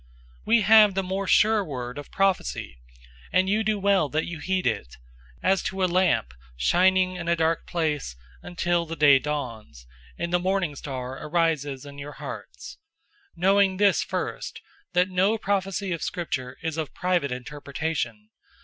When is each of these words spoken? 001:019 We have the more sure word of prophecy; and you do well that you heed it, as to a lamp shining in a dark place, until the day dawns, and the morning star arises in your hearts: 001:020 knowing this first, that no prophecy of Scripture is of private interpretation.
001:019 0.47 0.47
We 0.47 0.61
have 0.61 0.95
the 0.95 1.03
more 1.03 1.27
sure 1.27 1.63
word 1.63 1.99
of 1.99 2.09
prophecy; 2.09 2.79
and 3.31 3.47
you 3.47 3.63
do 3.63 3.77
well 3.77 4.09
that 4.09 4.25
you 4.25 4.39
heed 4.39 4.65
it, 4.65 4.95
as 5.43 5.61
to 5.61 5.83
a 5.83 5.85
lamp 5.85 6.33
shining 6.57 7.17
in 7.17 7.27
a 7.27 7.35
dark 7.35 7.67
place, 7.67 8.15
until 8.41 8.87
the 8.87 8.95
day 8.95 9.19
dawns, 9.19 9.85
and 10.17 10.33
the 10.33 10.39
morning 10.39 10.75
star 10.75 11.23
arises 11.23 11.85
in 11.85 11.99
your 11.99 12.13
hearts: 12.13 12.79
001:020 13.37 13.41
knowing 13.43 13.77
this 13.77 14.01
first, 14.01 14.59
that 14.93 15.09
no 15.11 15.37
prophecy 15.37 15.91
of 15.91 16.01
Scripture 16.01 16.57
is 16.63 16.77
of 16.77 16.95
private 16.95 17.31
interpretation. 17.31 18.31